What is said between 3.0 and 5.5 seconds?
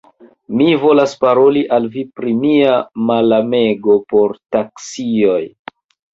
malamego por taksioj.